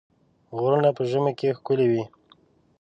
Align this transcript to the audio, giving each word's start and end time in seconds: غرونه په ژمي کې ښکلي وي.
غرونه 0.59 0.89
په 0.97 1.03
ژمي 1.09 1.33
کې 1.39 1.55
ښکلي 1.57 1.87
وي. 1.91 2.03